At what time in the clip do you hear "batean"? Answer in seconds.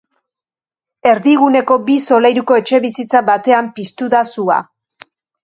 3.29-3.71